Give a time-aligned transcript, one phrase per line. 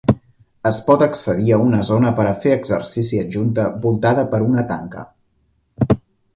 [0.69, 5.09] Es pot accedir a una zona per a fer exercici adjunta, voltada per una tanca.